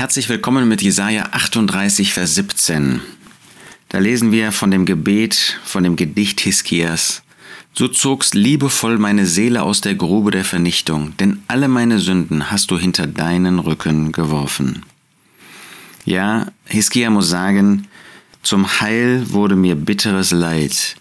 [0.00, 3.02] Herzlich willkommen mit Jesaja 38, Vers 17.
[3.90, 7.22] Da lesen wir von dem Gebet, von dem Gedicht Hiskias.
[7.74, 12.70] Du zogst liebevoll meine Seele aus der Grube der Vernichtung, denn alle meine Sünden hast
[12.70, 14.86] du hinter deinen Rücken geworfen.
[16.06, 17.86] Ja, Hiskia muss sagen,
[18.42, 20.96] zum Heil wurde mir bitteres Leid.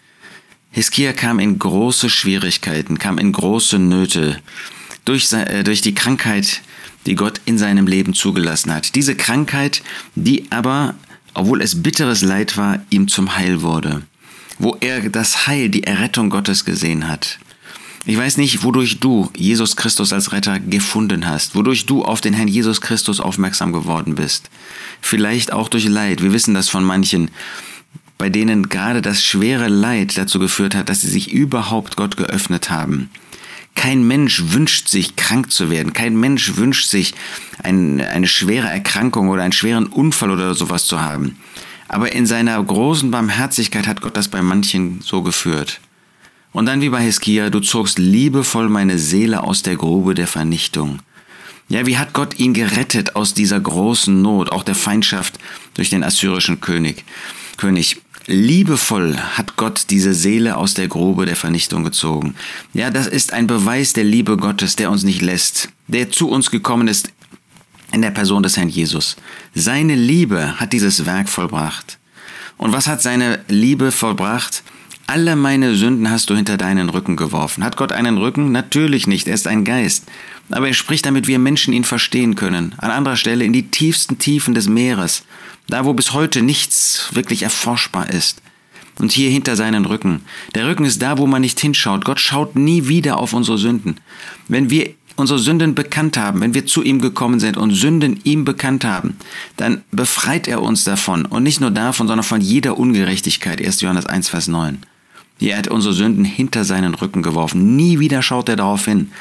[0.71, 4.41] Hiskia kam in große Schwierigkeiten, kam in große Nöte
[5.10, 6.62] durch, äh, durch die Krankheit,
[7.07, 8.94] die Gott in seinem Leben zugelassen hat.
[8.94, 9.82] Diese Krankheit,
[10.14, 10.94] die aber,
[11.34, 14.03] obwohl es bitteres Leid war, ihm zum Heil wurde.
[14.59, 17.40] Wo er das Heil, die Errettung Gottes gesehen hat.
[18.05, 22.34] Ich weiß nicht, wodurch du Jesus Christus als Retter gefunden hast, wodurch du auf den
[22.34, 24.50] Herrn Jesus Christus aufmerksam geworden bist.
[25.02, 26.22] Vielleicht auch durch Leid.
[26.22, 27.31] Wir wissen das von manchen,
[28.20, 32.70] bei denen gerade das schwere Leid dazu geführt hat, dass sie sich überhaupt Gott geöffnet
[32.70, 33.09] haben.
[33.79, 35.93] Kein Mensch wünscht sich krank zu werden.
[35.93, 37.13] Kein Mensch wünscht sich
[37.63, 41.38] ein, eine schwere Erkrankung oder einen schweren Unfall oder sowas zu haben.
[41.88, 45.80] Aber in seiner großen Barmherzigkeit hat Gott das bei manchen so geführt.
[46.52, 50.99] Und dann wie bei Hiskia, du zogst liebevoll meine Seele aus der Grube der Vernichtung.
[51.69, 55.39] Ja, wie hat Gott ihn gerettet aus dieser großen Not, auch der Feindschaft
[55.75, 57.05] durch den assyrischen König?
[57.55, 58.02] König.
[58.30, 62.36] Liebevoll hat Gott diese Seele aus der Grube der Vernichtung gezogen.
[62.73, 66.52] Ja, das ist ein Beweis der Liebe Gottes, der uns nicht lässt, der zu uns
[66.52, 67.11] gekommen ist
[67.91, 69.16] in der Person des Herrn Jesus.
[69.55, 71.97] Seine Liebe hat dieses Werk vollbracht.
[72.58, 74.61] Und was hat seine Liebe vollbracht?
[75.11, 77.63] Alle meine Sünden hast du hinter deinen Rücken geworfen.
[77.63, 78.52] Hat Gott einen Rücken?
[78.52, 80.05] Natürlich nicht, er ist ein Geist.
[80.52, 82.75] Aber er spricht, damit wir Menschen ihn verstehen können.
[82.77, 85.23] An anderer Stelle in die tiefsten Tiefen des Meeres,
[85.67, 88.43] da wo bis heute nichts wirklich erforschbar ist.
[88.99, 90.21] Und hier hinter seinen Rücken.
[90.53, 92.05] Der Rücken ist da, wo man nicht hinschaut.
[92.05, 93.95] Gott schaut nie wieder auf unsere Sünden.
[94.47, 98.45] Wenn wir unsere Sünden bekannt haben, wenn wir zu ihm gekommen sind und Sünden ihm
[98.45, 99.17] bekannt haben,
[99.57, 101.25] dann befreit er uns davon.
[101.25, 103.59] Und nicht nur davon, sondern von jeder Ungerechtigkeit.
[103.59, 103.81] 1.
[103.81, 104.77] Johannes 1, Vers 9.
[105.40, 107.76] Er hat unsere Sünden hinter seinen Rücken geworfen.
[107.76, 109.11] Nie wieder schaut er darauf hin.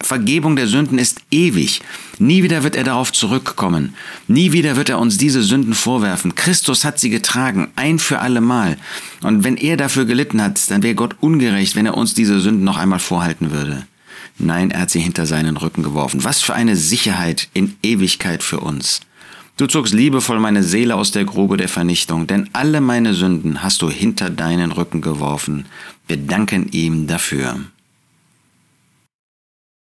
[0.00, 1.80] Vergebung der Sünden ist ewig.
[2.18, 3.94] Nie wieder wird er darauf zurückkommen.
[4.28, 6.34] Nie wieder wird er uns diese Sünden vorwerfen.
[6.34, 8.76] Christus hat sie getragen, ein für alle Mal.
[9.22, 12.64] Und wenn er dafür gelitten hat, dann wäre Gott ungerecht, wenn er uns diese Sünden
[12.64, 13.86] noch einmal vorhalten würde.
[14.38, 16.24] Nein, er hat sie hinter seinen Rücken geworfen.
[16.24, 19.00] Was für eine Sicherheit in Ewigkeit für uns.
[19.58, 23.80] Du zogst liebevoll meine Seele aus der Grube der Vernichtung, denn alle meine Sünden hast
[23.80, 25.64] du hinter deinen Rücken geworfen.
[26.06, 27.60] Wir danken ihm dafür.